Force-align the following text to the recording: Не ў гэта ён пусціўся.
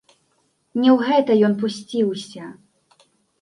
Не 0.83 0.89
ў 0.95 1.09
гэта 1.09 1.31
ён 1.49 1.53
пусціўся. 1.65 2.49